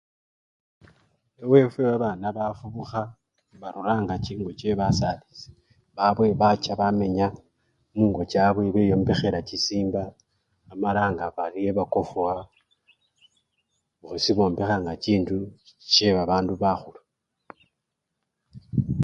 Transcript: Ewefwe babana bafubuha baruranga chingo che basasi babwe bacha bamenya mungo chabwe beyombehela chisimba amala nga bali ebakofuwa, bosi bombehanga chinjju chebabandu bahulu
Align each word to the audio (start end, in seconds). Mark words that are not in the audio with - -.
Ewefwe 1.43 1.81
babana 1.89 2.27
bafubuha 2.37 3.01
baruranga 3.61 4.15
chingo 4.25 4.51
che 4.59 4.69
basasi 4.79 5.49
babwe 5.97 6.27
bacha 6.41 6.73
bamenya 6.81 7.27
mungo 7.95 8.21
chabwe 8.31 8.65
beyombehela 8.75 9.39
chisimba 9.47 10.01
amala 10.71 11.01
nga 11.13 11.25
bali 11.35 11.59
ebakofuwa, 11.69 12.33
bosi 14.01 14.31
bombehanga 14.37 14.93
chinjju 15.03 15.39
chebabandu 15.93 16.53
bahulu 16.63 17.01